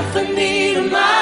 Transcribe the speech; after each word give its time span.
symphony 0.00 0.74
to 0.74 0.82
my 0.90 1.19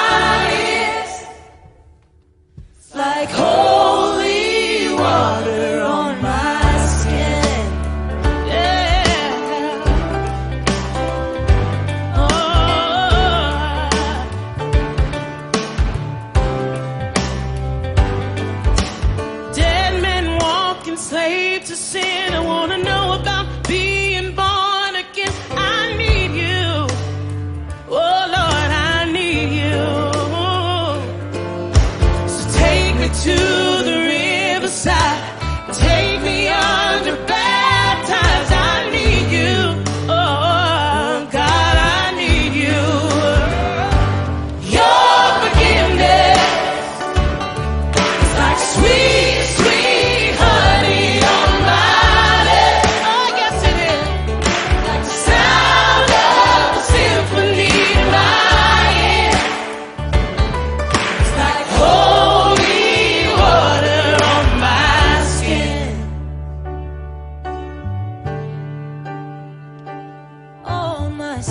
I 71.39 71.43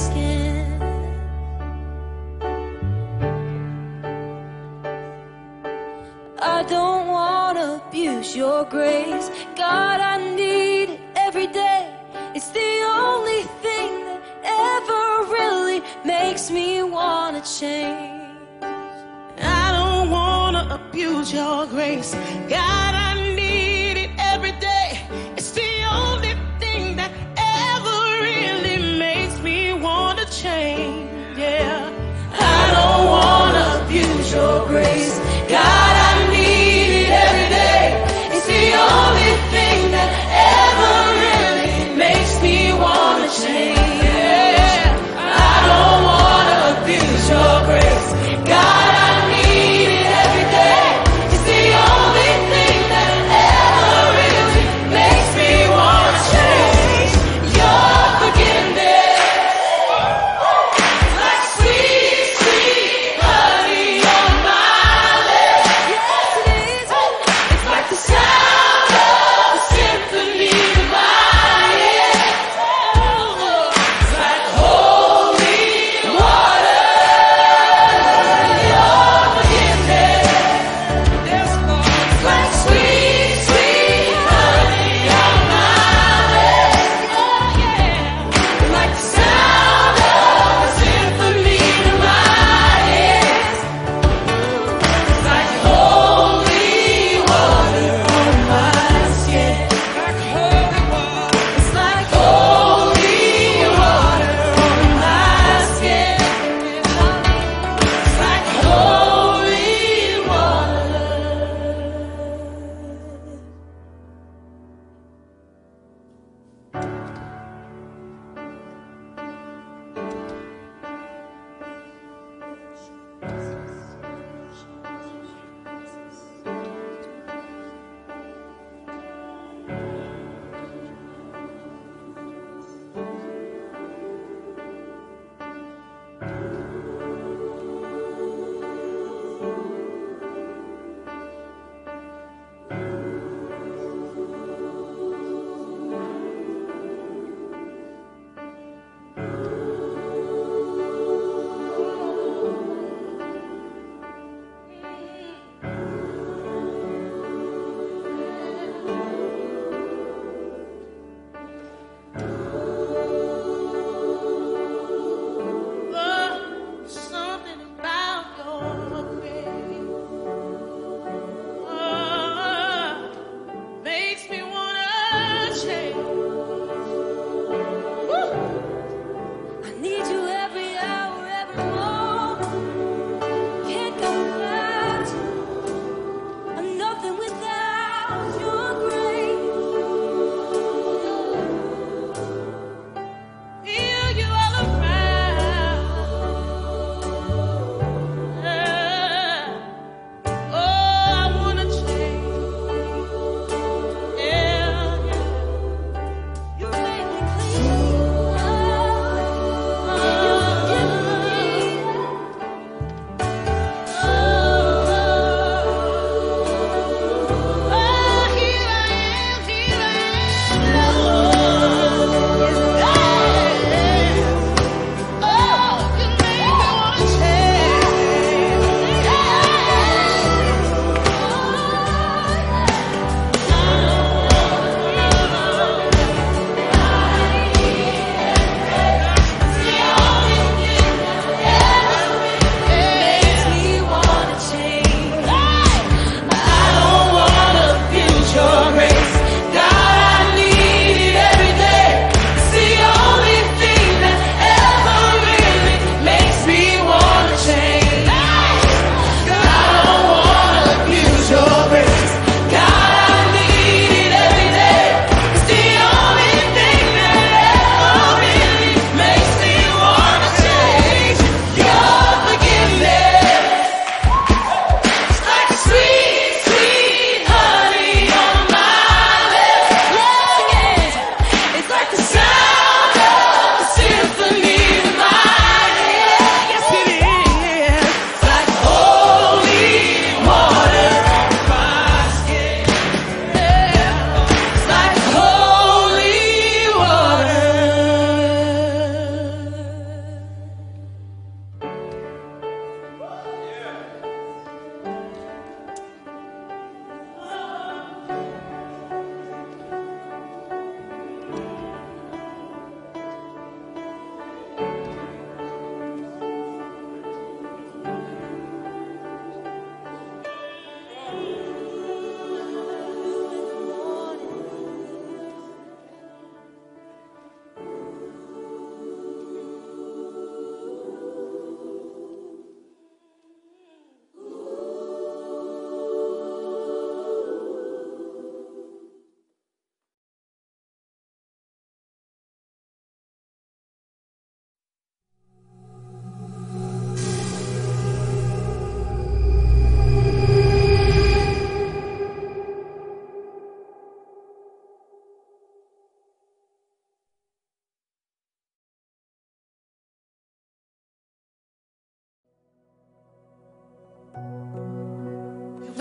don't 6.69 7.07
want 7.07 7.57
to 7.57 7.83
abuse 7.87 8.37
your 8.37 8.65
grace. 8.65 9.31
God, 9.57 10.01
I 10.01 10.35
need 10.35 10.91
it 10.91 11.01
every 11.17 11.47
day. 11.47 11.91
It's 12.35 12.51
the 12.51 12.83
only 12.85 13.45
thing 13.63 14.05
that 14.05 14.21
ever 14.45 15.33
really 15.33 15.81
makes 16.05 16.51
me 16.51 16.83
want 16.83 17.43
to 17.43 17.59
change. 17.59 18.37
I 19.41 19.73
don't 19.73 20.11
want 20.11 20.55
to 20.57 20.75
abuse 20.75 21.33
your 21.33 21.67
grace. 21.67 22.13
God, 22.47 22.98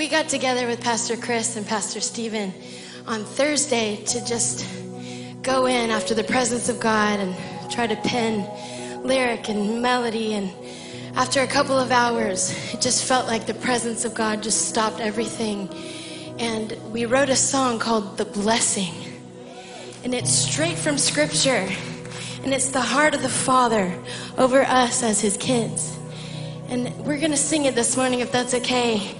we 0.08 0.12
got 0.12 0.30
together 0.30 0.68
with 0.68 0.80
Pastor 0.80 1.18
Chris 1.18 1.58
and 1.58 1.68
Pastor 1.68 2.00
Stephen 2.00 2.54
on 3.08 3.26
Thursday 3.26 3.98
to 4.06 4.24
just 4.24 4.66
go 5.42 5.66
in 5.66 5.90
after 5.90 6.14
the 6.14 6.24
presence 6.24 6.70
of 6.70 6.80
God 6.80 7.20
and 7.20 7.36
try 7.70 7.88
to 7.88 7.96
pen 7.98 8.48
lyric 9.06 9.50
and 9.50 9.82
melody. 9.82 10.34
And 10.34 10.50
after 11.18 11.42
a 11.42 11.48
couple 11.48 11.78
of 11.78 11.92
hours, 11.92 12.52
it 12.74 12.80
just 12.80 13.04
felt 13.04 13.28
like 13.28 13.48
the 13.48 13.54
presence 13.56 14.06
of 14.06 14.14
God 14.14 14.42
just 14.42 14.70
stopped 14.70 15.02
everything. 15.02 15.68
And 16.40 16.78
we 16.94 17.04
wrote 17.04 17.28
a 17.28 17.36
song 17.36 17.78
called 17.78 18.18
The 18.18 18.24
Blessing. 18.24 18.94
And 20.06 20.16
it's 20.16 20.32
straight 20.32 20.78
from 20.78 20.98
Scripture. 20.98 21.68
And 22.44 22.54
it's 22.54 22.70
the 22.70 22.80
heart 22.80 23.14
of 23.14 23.24
the 23.24 23.28
Father 23.28 23.94
over 24.38 24.62
us 24.62 25.04
as 25.04 25.20
His 25.20 25.36
kids. 25.36 26.00
And 26.70 26.96
we're 27.00 27.20
going 27.20 27.32
to 27.32 27.36
sing 27.36 27.66
it 27.66 27.76
this 27.76 27.98
morning 27.98 28.22
if 28.22 28.32
that's 28.32 28.54
okay. 28.54 29.18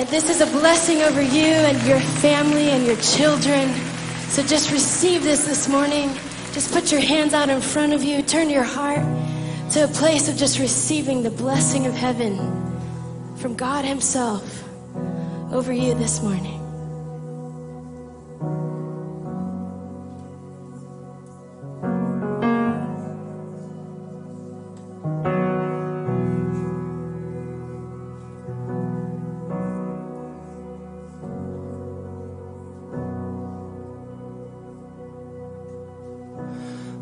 And 0.00 0.08
this 0.08 0.30
is 0.30 0.40
a 0.40 0.46
blessing 0.46 1.02
over 1.02 1.20
you 1.20 1.44
and 1.44 1.86
your 1.86 2.00
family 2.00 2.70
and 2.70 2.86
your 2.86 2.96
children. 2.96 3.68
So 4.30 4.42
just 4.42 4.72
receive 4.72 5.22
this 5.22 5.44
this 5.44 5.68
morning. 5.68 6.08
Just 6.52 6.72
put 6.72 6.90
your 6.90 7.02
hands 7.02 7.34
out 7.34 7.50
in 7.50 7.60
front 7.60 7.92
of 7.92 8.02
you. 8.02 8.22
Turn 8.22 8.48
your 8.48 8.62
heart 8.62 9.04
to 9.72 9.84
a 9.84 9.88
place 9.88 10.26
of 10.30 10.38
just 10.38 10.58
receiving 10.58 11.22
the 11.22 11.30
blessing 11.30 11.86
of 11.86 11.92
heaven 11.92 12.38
from 13.36 13.54
God 13.56 13.84
Himself 13.84 14.64
over 15.52 15.70
you 15.70 15.92
this 15.92 16.22
morning. 16.22 16.59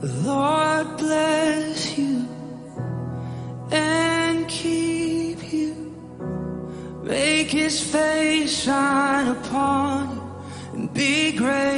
Lord 0.00 0.96
bless 0.96 1.98
you 1.98 2.28
and 3.72 4.48
keep 4.48 5.52
you. 5.52 5.74
Make 7.02 7.50
his 7.50 7.80
face 7.80 8.62
shine 8.62 9.28
upon 9.28 10.14
you 10.14 10.22
and 10.74 10.94
be 10.94 11.32
gracious 11.32 11.77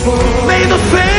May 0.00 0.64
the 0.64 1.09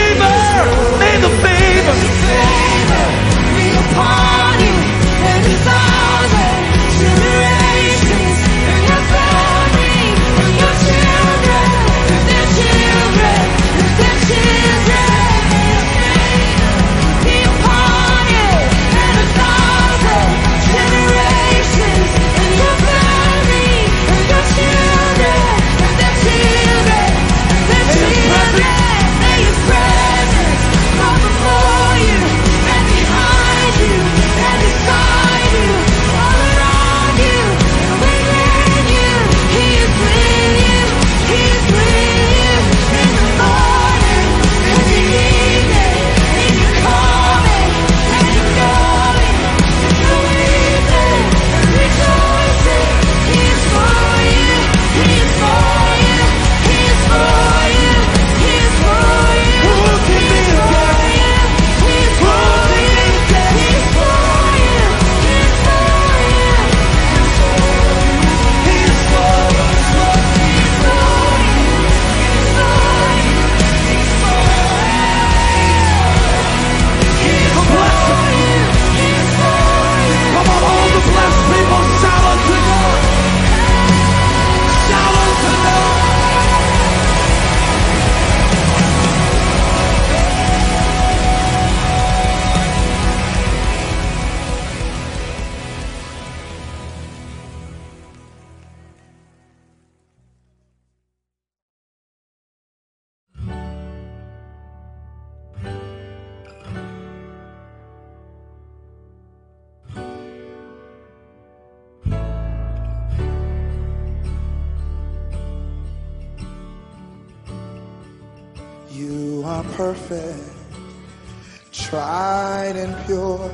tried 121.92 122.78
and 122.78 122.96
pure. 123.06 123.54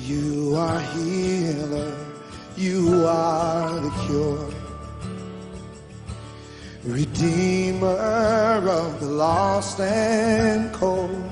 You 0.00 0.56
are 0.56 0.80
healer, 0.80 1.96
you 2.56 3.06
are 3.06 3.70
the 3.78 3.90
cure. 4.04 4.50
Redeemer 6.82 8.66
of 8.68 8.98
the 8.98 9.06
lost 9.06 9.78
and 9.78 10.72
cold. 10.72 11.30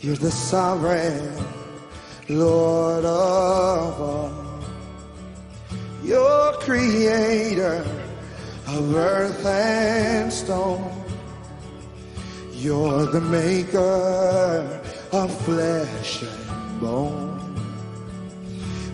You're 0.00 0.14
the 0.14 0.30
sovereign 0.30 1.44
Lord 2.28 3.04
of 3.04 4.00
all. 4.00 4.62
You're 6.04 6.52
creator 6.60 7.84
of 8.68 8.94
earth 8.94 9.44
and 9.44 10.32
stone. 10.32 10.97
You're 12.60 13.06
the 13.06 13.20
maker 13.20 14.80
of 15.12 15.40
flesh 15.42 16.22
and 16.22 16.80
bone. 16.80 17.38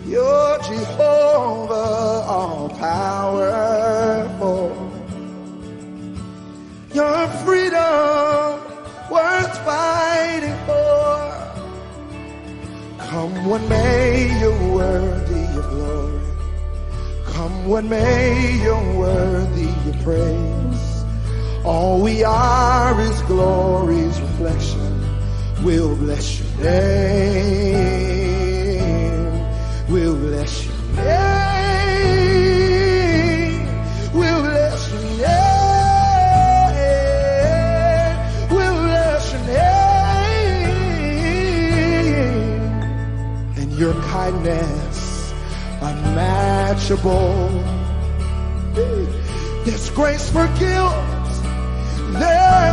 You're 0.05 0.59
Jehovah, 0.59 1.73
all 2.29 2.69
powerful. 2.69 4.69
Your 6.93 7.27
freedom 7.43 8.61
worth 9.09 9.57
fighting 9.65 10.55
for. 10.67 11.31
Come 12.99 13.49
what 13.49 13.67
may, 13.67 14.39
you're 14.39 14.73
worthy 14.75 15.43
of 15.57 15.69
glory. 15.71 16.21
Come 17.33 17.67
what 17.67 17.85
may, 17.85 18.61
you're 18.61 18.93
worthy 18.95 19.69
of 19.89 20.03
praise. 20.03 20.54
All 21.65 21.99
we 22.01 22.23
are 22.23 23.01
is 23.01 23.21
glory's 23.23 24.21
reflection. 24.21 25.01
We'll 25.63 25.95
bless 25.95 26.39
your 26.39 26.47
name. 26.63 28.05
We'll 29.89 30.15
bless 30.15 30.65
your 30.65 30.75
name. 30.75 31.05
We'll 34.13 34.41
bless 34.43 34.91
your 34.91 35.01
name. 35.01 35.25
We'll 38.51 38.77
bless 38.83 39.33
your 39.33 39.43
name 39.47 40.71
and 43.57 43.71
your 43.73 43.93
kindness 44.03 45.33
unmatchable. 45.81 47.49
There's 49.65 49.89
grace 49.89 50.29
for 50.29 50.47
guilt, 50.59 50.93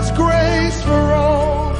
there's 0.03 0.17
grace 0.17 0.83
for 0.83 1.03
all. 1.15 1.73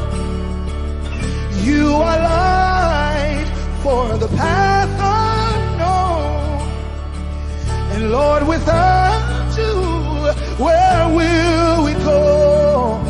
You 1.65 1.89
are 1.95 2.19
light 2.19 3.47
for 3.83 4.17
the 4.17 4.29
path 4.37 4.91
unknown. 5.55 6.69
And 7.93 8.13
Lord, 8.13 8.47
without 8.47 9.57
you, 9.59 9.75
where 10.65 11.09
will 11.09 11.85
we 11.85 11.93
go? 12.05 13.01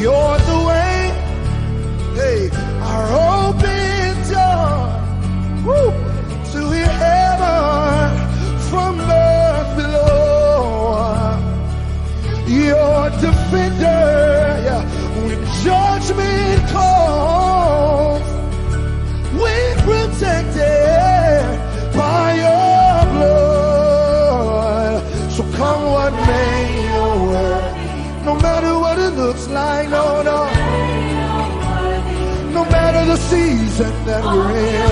You're 0.00 0.37
When 13.50 13.78
judgment 15.64 16.68
calls, 16.70 18.22
we're 19.32 19.74
protected 19.88 21.42
by 21.96 22.34
your 22.44 23.06
blood. 23.12 25.02
So 25.32 25.42
come 25.52 25.82
what 25.92 26.12
may, 26.12 26.84
your 26.84 27.12
word, 27.26 27.64
no 28.24 28.34
matter 28.36 28.72
what 28.78 28.98
it 28.98 29.14
looks 29.14 29.48
like, 29.48 29.88
no, 29.88 30.22
no, 30.22 30.44
no 32.52 32.64
matter 32.70 33.04
the 33.06 33.16
season 33.16 34.04
that 34.04 34.24
we're 34.24 34.56
in. 34.56 34.87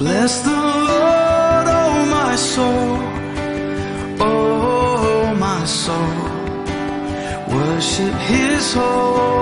Bless 0.00 0.40
the 0.40 0.50
Lord, 0.50 1.66
oh 1.68 2.06
my 2.10 2.34
soul, 2.34 2.96
oh, 4.18 5.04
oh 5.12 5.34
my 5.34 5.62
soul, 5.66 6.24
worship 7.54 8.14
his 8.14 8.72
holy 8.72 9.39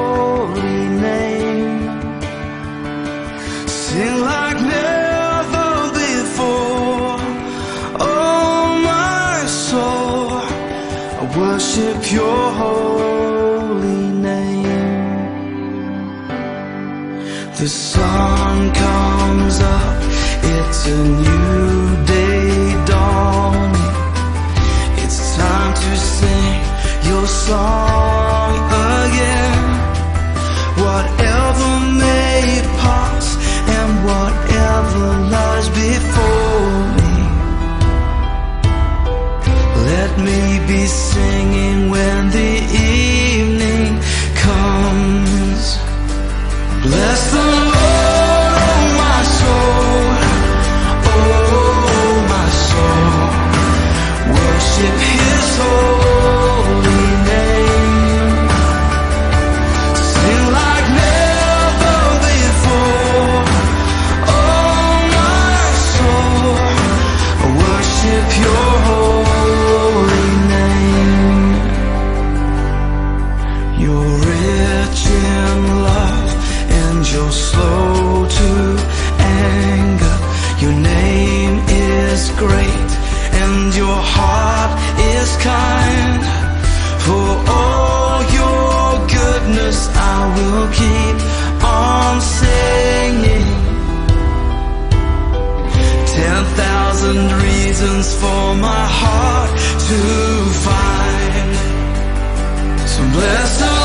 Just 103.28 103.60
no 103.60 103.77